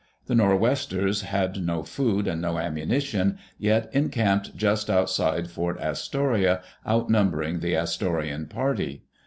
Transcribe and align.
The 0.25 0.33
Nor*Westers 0.33 1.21
had 1.21 1.63
no 1.63 1.83
food 1.83 2.25
and 2.27 2.41
no 2.41 2.57
ammunition, 2.57 3.37
yet 3.59 3.87
encamped 3.93 4.57
just 4.57 4.89
outside 4.89 5.47
Fort 5.51 5.79
Astoria, 5.79 6.63
outnumbering 6.87 7.59
the 7.59 7.75
Astorian 7.75 8.49
party. 8.49 9.03